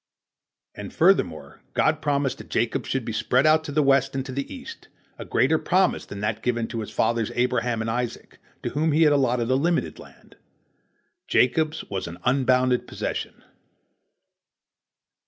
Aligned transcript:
"And, 0.73 0.91
furthermore, 0.91 1.61
God 1.75 2.01
promised 2.01 2.39
that 2.39 2.49
Jacob 2.49 2.87
should 2.87 3.07
spread 3.13 3.45
out 3.45 3.63
to 3.65 3.71
the 3.71 3.83
west 3.83 4.15
and 4.15 4.25
to 4.25 4.31
the 4.31 4.51
east, 4.51 4.87
a 5.19 5.25
greater 5.25 5.59
promise 5.59 6.07
than 6.07 6.21
that 6.21 6.41
given 6.41 6.65
to 6.69 6.79
his 6.79 6.89
fathers 6.89 7.31
Abraham 7.35 7.81
and 7.81 7.91
Isaac, 7.91 8.39
to 8.63 8.71
whom 8.71 8.93
He 8.93 9.03
had 9.03 9.13
allotted 9.13 9.51
a 9.51 9.55
limited 9.55 9.99
land. 9.99 10.37
Jacob's 11.27 11.83
was 11.87 12.07
an 12.07 12.17
unbounded 12.23 12.87
possession. 12.87 13.43